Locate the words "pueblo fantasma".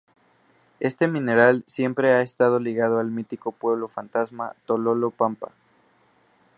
3.51-4.55